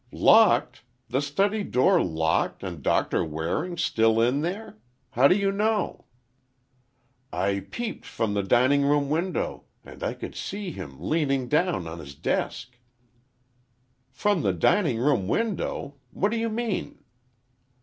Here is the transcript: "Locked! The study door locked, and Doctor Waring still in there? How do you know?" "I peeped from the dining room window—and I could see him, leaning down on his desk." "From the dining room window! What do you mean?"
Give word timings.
"Locked! 0.11 0.81
The 1.09 1.21
study 1.21 1.63
door 1.63 2.03
locked, 2.03 2.63
and 2.63 2.81
Doctor 2.81 3.23
Waring 3.23 3.77
still 3.77 4.19
in 4.19 4.41
there? 4.41 4.79
How 5.11 5.27
do 5.27 5.35
you 5.35 5.51
know?" 5.51 6.05
"I 7.31 7.67
peeped 7.69 8.05
from 8.07 8.33
the 8.33 8.41
dining 8.41 8.83
room 8.83 9.11
window—and 9.11 10.01
I 10.01 10.15
could 10.15 10.33
see 10.33 10.71
him, 10.71 10.97
leaning 10.99 11.47
down 11.47 11.87
on 11.87 11.99
his 11.99 12.15
desk." 12.15 12.79
"From 14.11 14.41
the 14.41 14.53
dining 14.53 14.97
room 14.97 15.27
window! 15.27 15.97
What 16.09 16.31
do 16.31 16.37
you 16.39 16.49
mean?" 16.49 17.03